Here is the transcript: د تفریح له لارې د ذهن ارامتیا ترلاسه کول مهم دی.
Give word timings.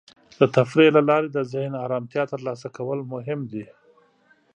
د 0.39 0.41
تفریح 0.55 0.89
له 0.97 1.01
لارې 1.09 1.29
د 1.31 1.39
ذهن 1.51 1.73
ارامتیا 1.85 2.23
ترلاسه 2.33 2.67
کول 2.77 2.99
مهم 3.13 3.39
دی. 3.51 3.65